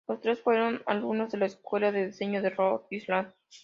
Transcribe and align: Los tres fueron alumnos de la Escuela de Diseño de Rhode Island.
Los 0.07 0.19
tres 0.19 0.39
fueron 0.41 0.81
alumnos 0.87 1.31
de 1.31 1.37
la 1.37 1.45
Escuela 1.45 1.91
de 1.91 2.07
Diseño 2.07 2.41
de 2.41 2.49
Rhode 2.49 2.87
Island. 2.89 3.31